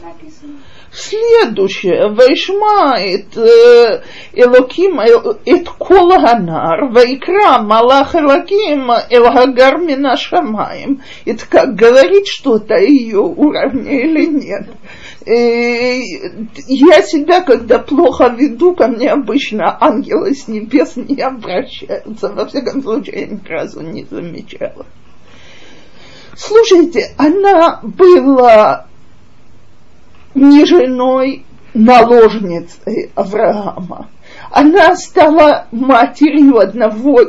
[0.91, 2.09] Следующее.
[2.09, 11.01] Вайшмает э, Элоким э, эт кол ганар, вайкра малах Элоким эл гагар мина шамаем.
[11.25, 14.67] Это как говорит что-то ее уровне или нет.
[15.25, 16.01] Э,
[16.67, 22.31] Я себя, когда плохо веду, ко мне обычно ангелы с небес не обращаются.
[22.31, 24.85] Во всяком случае, я ни разу не замечала.
[26.35, 28.87] Слушайте, она была
[30.33, 34.09] не женой, наложницей Авраама.
[34.51, 37.21] Она стала матерью одного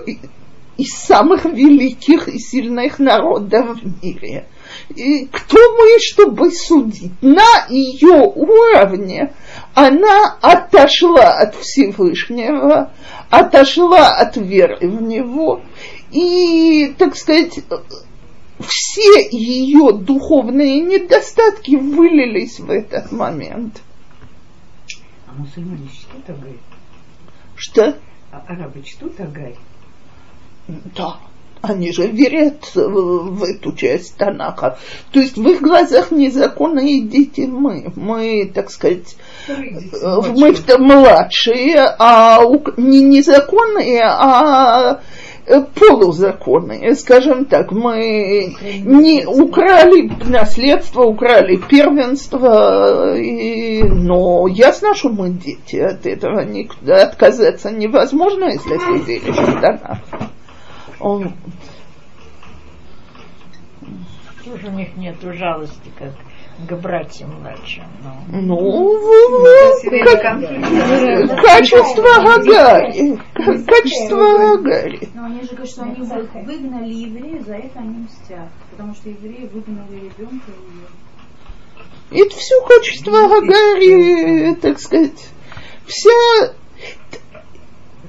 [0.76, 4.47] из самых великих и сильных народов в мире.
[4.95, 7.12] И кто мы, чтобы судить?
[7.22, 9.33] На ее уровне
[9.74, 12.93] она отошла от Всевышнего,
[13.31, 15.62] отошла от веры в Него
[16.12, 17.59] И, так сказать,
[18.61, 23.83] все ее духовные недостатки вылились в этот момент.
[25.27, 26.57] А мусульмане чтут Агарь?
[27.57, 27.97] Что?
[28.33, 29.57] А арабы чтут Агарь?
[30.97, 31.19] Да.
[31.63, 34.79] Они же верят в, эту часть Танаха.
[35.11, 37.93] То есть в их глазах незаконные дети мы.
[37.97, 39.17] Мы, так сказать,
[39.49, 39.55] э,
[40.37, 45.01] мы в- младшие, а у- не незаконные, а
[45.47, 47.72] э, полузаконные, скажем так.
[47.72, 55.76] Мы не украли наследство, украли первенство, и, но ясно, что мы дети.
[55.76, 59.99] От этого никуда отказаться невозможно, если ты веришь в Танах.
[64.44, 66.12] Тоже у них нет жалости, как
[66.69, 67.85] к братьям младшим.
[68.03, 69.05] но- Ну,
[70.05, 71.43] как- конфликт.
[71.43, 73.19] качество Гагари.
[73.67, 75.09] Качество Гагари.
[75.15, 78.49] Но они же говорят, что они вы- выгнали евреев, за это они мстят.
[78.71, 80.51] Потому что евреи выгнали ребенка
[82.11, 85.29] и Это все качество Гагари, так сказать.
[85.87, 86.11] Вся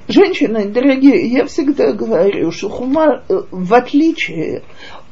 [0.10, 4.64] Женщины, дорогие, я всегда говорю, что Хума, э, в отличие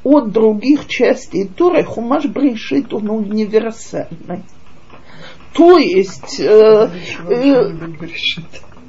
[0.06, 4.43] от других частей Торы, Хумаш Брешит, он универсальный.
[5.53, 6.89] То есть э,
[7.28, 7.72] э,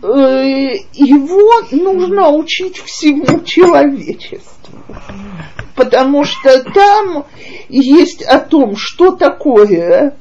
[0.03, 4.79] э, его нужно учить всему человечеству.
[5.75, 7.25] Потому что там
[7.71, 10.17] есть о том, что такое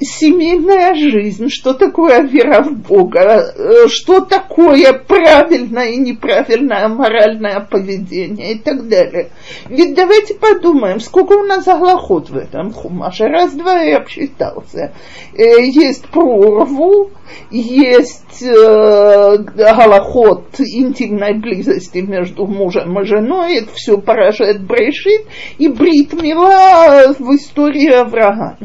[0.00, 8.52] семейная жизнь, что такое вера в Бога, э, что такое правильное и неправильное моральное поведение
[8.52, 9.30] и так далее.
[9.68, 13.24] Ведь давайте подумаем, сколько у нас заглоход в этом хумаше.
[13.24, 14.92] Раз-два я обсчитался.
[15.34, 17.10] Э, Есть прорву,
[17.50, 25.26] есть э, голоход интимной близости между мужем и женой, это все поражает Брейшит,
[25.58, 28.58] и Брит Мила в истории Авраама.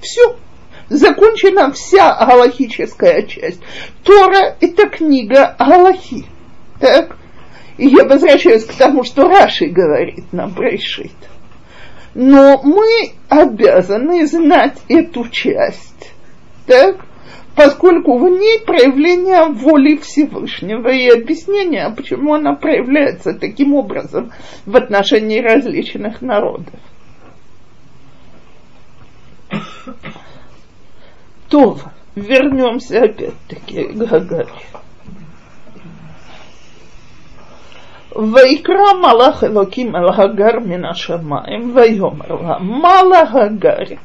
[0.00, 0.36] Все.
[0.88, 3.60] Закончена вся галахическая часть.
[4.04, 6.24] Тора– это книга Галахи.
[6.80, 7.16] Так?
[7.76, 11.12] И я возвращаюсь к тому, что Раши говорит нам Брейшит.
[12.14, 16.12] Но мы обязаны знать эту часть.
[16.66, 17.06] Так?
[17.56, 24.30] поскольку в ней проявление воли Всевышнего и объяснение, почему она проявляется таким образом
[24.66, 26.74] в отношении различных народов.
[31.49, 31.77] То,
[32.15, 34.47] вернемся опять-таки к Гагаре.
[38.15, 43.95] ויקרא מלאך אלוקים אל הגר מן השמיים ויאמר לה מה להגר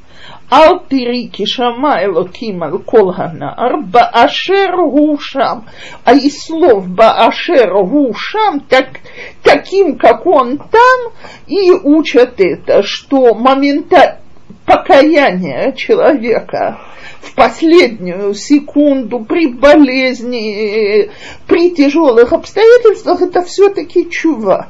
[0.53, 5.59] אל תראי כי שמע אלוקים על כל הנער באשר הוא שם.
[6.07, 8.99] А и слов באשר הוא שם так,
[9.43, 11.12] таким, как он там,
[11.49, 14.18] и учат это, что момента
[14.64, 16.78] покаяния человека
[17.22, 21.09] в последнюю секунду при болезни,
[21.47, 24.69] при тяжелых обстоятельствах, это все-таки чува.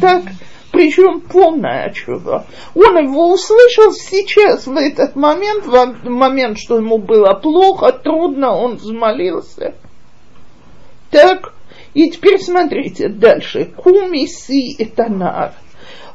[0.00, 0.22] Так?
[0.74, 2.46] причем полное чудо.
[2.74, 8.76] Он его услышал сейчас, в этот момент, в момент, что ему было плохо, трудно, он
[8.76, 9.74] взмолился.
[11.10, 11.54] Так,
[11.94, 13.66] и теперь смотрите дальше.
[13.76, 15.52] Кумиси этанар.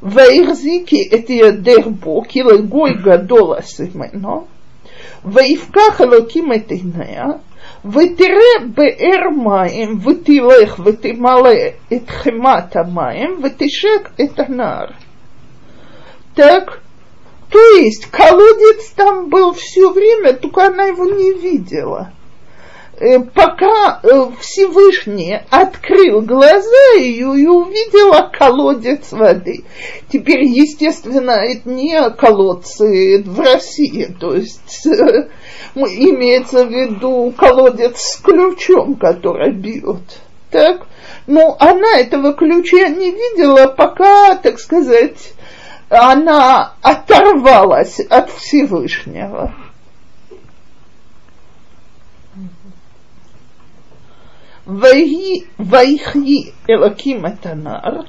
[0.02, 3.62] Ваирзики эти дербо, килы гойга дола.
[5.25, 7.25] ויפקח אלוקים את עיניה,
[7.85, 11.51] ותראה באר מים, ותלך ותמלא
[11.93, 14.87] את חמת המים, ותשק את הנער.
[16.37, 16.81] Так,
[17.49, 22.13] то есть колодец там был все время, только она его не видела.
[23.34, 24.02] Пока
[24.42, 29.64] Всевышний открыл глаза ее и увидела колодец воды.
[30.12, 34.86] Теперь, естественно, это не колодцы в России, то есть
[35.76, 40.20] имеется в виду колодец с ключом, который бьет.
[40.52, 40.88] Так?
[41.26, 45.32] Но она этого ключа не видела, пока, так сказать,
[45.90, 49.54] она оторвалась от Всевышнего.
[55.61, 58.01] ויחי אלוקים את הנער,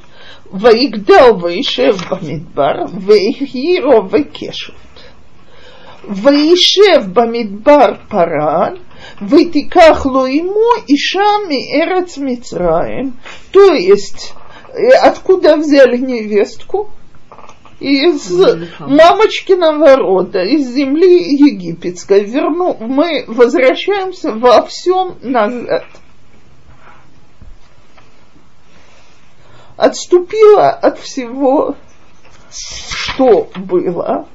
[0.53, 4.73] ויגדל וישב במדבר, ויהי רובה קשת.
[6.09, 8.73] וישב במדבר פרן,
[9.29, 13.11] ותיקח לו עמו אישה מארץ מצרים.
[13.51, 14.33] То есть,
[15.01, 16.89] откуда взяли невестку?
[17.79, 18.31] из
[18.79, 22.23] мамочкиного рода, из земли египетской.
[22.23, 25.83] Верну, мы возвращаемся во всем назад.
[29.80, 31.76] Отступила от всего,
[32.50, 34.28] что было.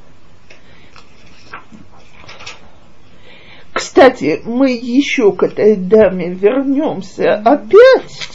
[3.71, 8.31] Кстати, мы еще к этой даме вернемся опять,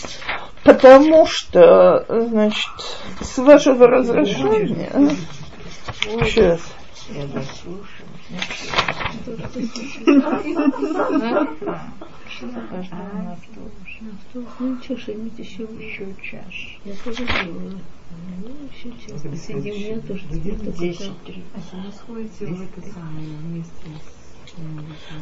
[0.65, 2.71] потому что, значит,
[3.21, 5.17] с вашего разрешения...
[6.03, 6.61] Сейчас.
[14.33, 15.63] Ну, ничего, что-нибудь еще.
[15.65, 16.55] Еще час.
[16.85, 17.79] Я тоже делаю.
[18.39, 19.23] Ну, еще час.
[19.23, 21.73] Посидим, у меня тоже теперь такой Десять тридцать.
[21.73, 24.20] Вы сходите в это самое вместе с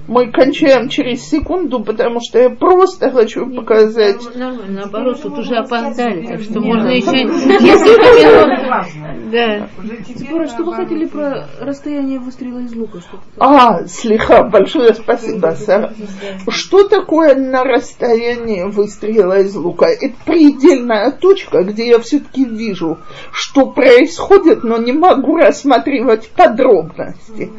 [0.06, 4.22] Мы кончаем через секунду, потому что я просто хочу показать.
[4.34, 9.30] Нормально, наоборот, тут уже опоздали, так что можно еще несколько минут.
[9.30, 9.68] Да.
[10.16, 13.00] Спора, что вы хотели про расстояние выстрела из лука?
[13.00, 15.92] Что А, слегка, большое спасибо, Сара.
[16.48, 19.86] Что такое на расстоянии выстрела из лука?
[19.86, 22.98] Это предельная точка, где я все-таки вижу,
[23.32, 27.50] что происходит, но не могу рассматривать подробности.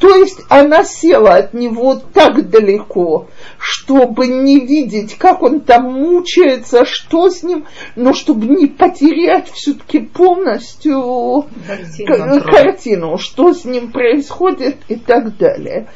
[0.00, 3.28] То есть она села от него так далеко,
[3.58, 10.00] чтобы не видеть, как он там мучается, что с ним, но чтобы не потерять все-таки
[10.00, 11.46] полностью
[12.06, 15.86] к- картину, что с ним происходит и так далее.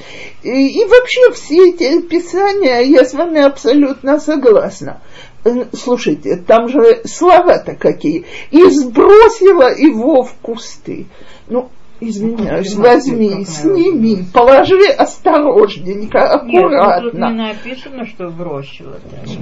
[0.43, 5.01] И, и вообще все эти описания, я с вами абсолютно согласна.
[5.45, 8.25] Э, Слушайте, там же слова-то какие.
[8.51, 11.07] И сбросила его в кусты.
[11.49, 11.71] Ну,
[12.01, 17.31] извиняюсь, возьми, сними, положи осторожненько, Нет, ну тут не аккуратно.
[17.31, 18.99] написано, что бросила.
[19.11, 19.39] даже.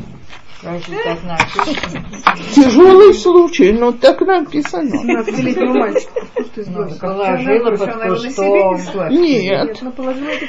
[0.63, 2.05] Разве так написано?
[2.55, 4.95] Тяжелый случай, но так написано.
[4.95, 6.27] 17-летнего мальчика.
[6.35, 9.11] Что ты Ну, положила под кустом.
[9.11, 9.83] Нет.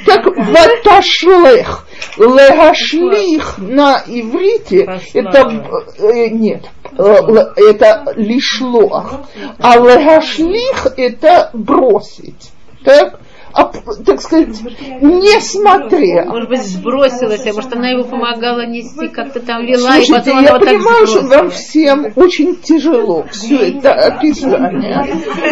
[0.06, 1.86] Так ваташлех,
[2.16, 6.64] легашлих на иврите, это э, нет,
[6.96, 7.14] э,
[7.56, 9.20] это лишлох,
[9.58, 12.52] а легашлих это бросить.
[12.84, 13.20] Так?
[13.58, 13.72] А,
[14.06, 14.56] так сказать,
[15.00, 16.26] не смотря.
[16.26, 20.38] Может быть, сбросилась, а может, она его помогала нести, как-то там вела, и Слушайте, потом
[20.38, 21.38] она я вот так понимаю, что сбросила.
[21.38, 25.04] вам всем очень тяжело все это описание.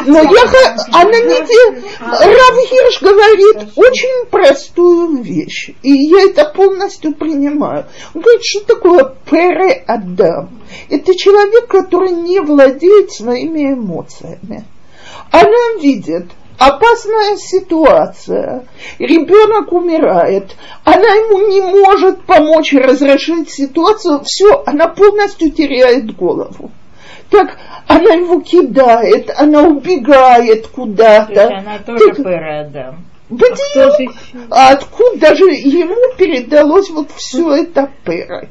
[0.07, 1.82] Но я, она не де...
[1.98, 5.70] Рав Хирш говорит очень простую вещь.
[5.82, 7.86] И я это полностью принимаю.
[8.14, 10.61] Он говорит, что такое пере Адам?
[10.90, 14.64] Это человек, который не владеет своими эмоциями.
[15.32, 16.26] Она видит,
[16.59, 18.64] опасная ситуация,
[18.98, 26.70] ребенок умирает, она ему не может помочь разрешить ситуацию, все, она полностью теряет голову.
[27.30, 31.46] Так она его кидает, она убегает То есть куда-то.
[31.48, 32.94] она тоже Так.
[33.28, 34.38] Кто же еще?
[34.50, 38.46] А откуда же ему передалось вот все это пера?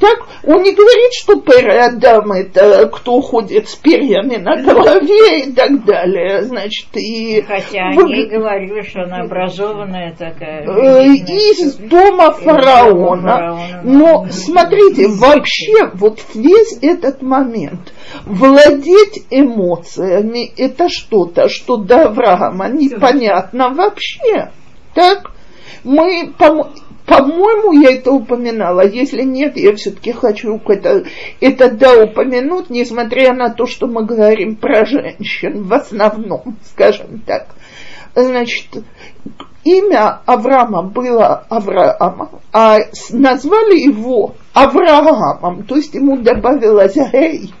[0.00, 5.52] Так, он не говорит, что пера Адам это кто ходит с перьями на голове и
[5.52, 10.64] так далее, значит, и Хотя вы- они говорили, что она образованная такая.
[10.66, 13.80] э, из дома фараона.
[13.84, 17.92] Но смотрите, вообще вот весь этот момент
[18.24, 24.50] владеть эмоциями это что-то, что до Авраама непонятно вообще.
[24.94, 25.32] Так?
[25.84, 26.70] Мы, по-
[27.06, 28.86] по-моему, я это упоминала.
[28.86, 31.04] Если нет, я все-таки хочу это,
[31.40, 37.46] это да упомянуть, несмотря на то, что мы говорим про женщин в основном, скажем так.
[38.14, 38.84] Значит,
[39.64, 42.78] имя Авраама было Авраам, а
[43.10, 47.52] назвали его Авраамом, то есть ему добавилось Гей.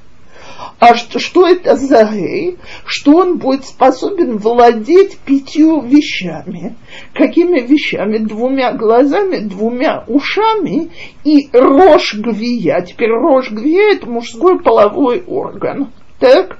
[0.78, 2.58] А что, что это за гей?
[2.84, 6.76] Что он будет способен владеть пятью вещами.
[7.14, 8.18] Какими вещами?
[8.18, 10.90] Двумя глазами, двумя ушами
[11.24, 12.80] и рожь гвия.
[12.82, 15.92] Теперь рожь гвия– это мужской половой орган.
[16.18, 16.58] Так?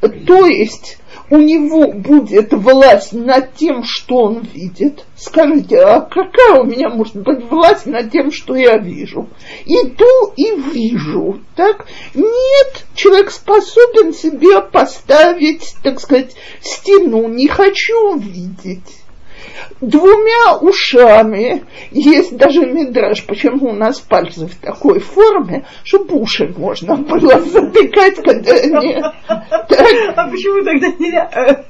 [0.00, 0.98] То есть
[1.30, 5.04] у него будет власть над тем, что он видит.
[5.16, 9.28] Скажите, а какая у меня может быть власть над тем, что я вижу?
[9.66, 11.86] Иду и вижу, так?
[12.14, 18.98] Нет, человек способен себе поставить, так сказать, стену, не хочу видеть
[19.80, 21.64] двумя ушами.
[21.90, 28.16] Есть даже мидраж, почему у нас пальцы в такой форме, чтобы уши можно было затыкать,
[28.16, 29.02] когда они...
[29.28, 31.64] А почему тогда нельзя?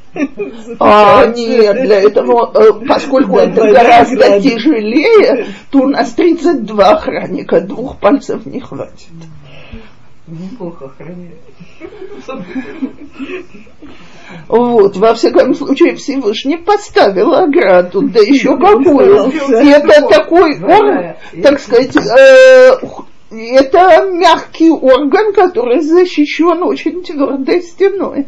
[0.80, 7.98] а, нет, для этого, э, поскольку это гораздо тяжелее, то у нас 32 охранника, двух
[7.98, 9.08] пальцев не хватит.
[10.28, 11.38] Неплохо охраняет.
[14.48, 19.30] Вот, во всяком случае, Всевышний поставил ограду, да еще какую.
[19.62, 20.58] И это такой,
[21.42, 22.78] так сказать, э,
[23.30, 28.26] это мягкий орган, который защищен очень твердой стеной.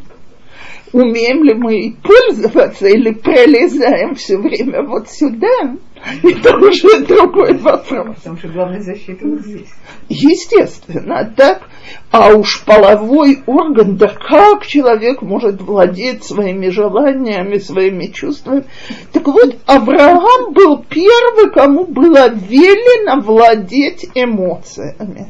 [0.93, 5.77] Умеем ли мы пользоваться или пролезаем все время вот сюда?
[6.23, 8.17] Это уже другой вопрос.
[8.17, 9.69] Потому что главная защита вот здесь.
[10.09, 11.63] Естественно, так.
[12.11, 18.65] А уж половой орган, да как человек может владеть своими желаниями, своими чувствами.
[19.13, 25.29] Так вот, Авраам был первый, кому было велено владеть эмоциями.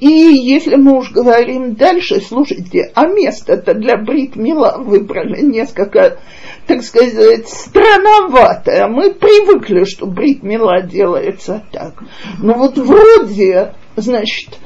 [0.00, 6.18] И если мы уж говорим дальше, слушайте, а место-то для Бритмила выбрали несколько,
[6.66, 8.88] так сказать, странноватое.
[8.88, 12.02] Мы привыкли, что Бритмила делается так.
[12.40, 14.58] Но вот вроде, значит,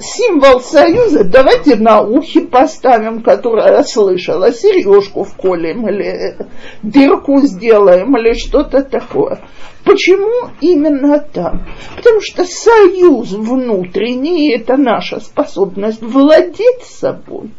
[0.00, 6.36] символ союза давайте на ухе поставим, которая слышала, сережку вколем или
[6.82, 9.40] дырку сделаем или что-то такое.
[9.84, 11.66] Почему именно там?
[11.96, 17.50] Потому что союз внутренний– это наша способность владеть собой.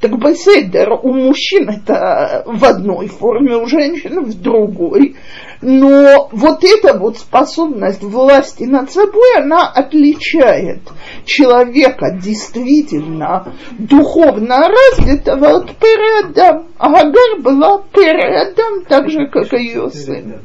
[0.00, 5.16] Так беседер у мужчин это в одной форме, у женщин в другой.
[5.62, 10.80] Но вот эта вот способность власти над собой, она отличает
[11.24, 16.66] человека действительно духовно развитого от Переадам.
[16.78, 20.42] А Агар была Переадам, так же, как и ее сын.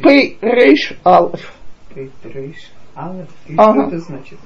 [0.00, 1.54] Пейрейш Алф.
[1.92, 3.28] Пейрейш Алеф?
[3.48, 3.88] И Ага.
[3.88, 4.38] что это значит?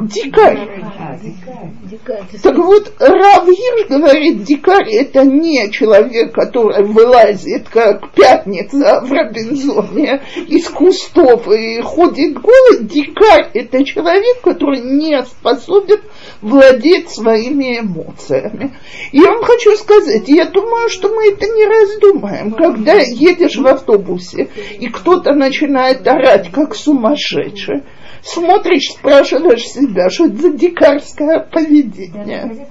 [0.00, 0.58] Дикарь.
[0.98, 1.70] А, дикарь.
[1.84, 9.02] Дикая, ты Так вот, Рав Hirsch говорит, дикарь это не человек, который вылазит, как пятница
[9.04, 12.84] в Робинзоне, из кустов и ходит голый.
[12.84, 16.00] Дикарь это человек, который не способен
[16.42, 18.72] владеть своими эмоциями.
[19.12, 22.52] И я вам хочу сказать, я думаю, что мы это не раздумаем.
[22.52, 27.82] Когда едешь в автобусе, и кто-то начинает орать, как сумасшедший,
[28.22, 32.66] смотришь, спрашиваешь себя, что это за дикарское поведение.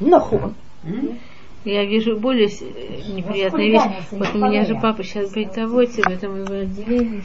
[0.00, 0.40] Нахуй.
[1.64, 3.82] Я вижу более э, неприятную вещь.
[4.10, 7.22] Вот у меня же папа сейчас бritоводит, в этом его отделении.